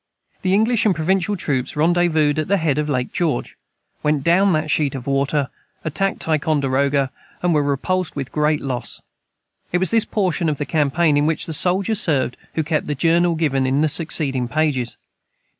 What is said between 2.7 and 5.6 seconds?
of Lake George, went down that sheet of water,